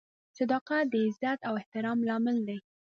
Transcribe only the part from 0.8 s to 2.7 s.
د عزت او احترام لامل دی.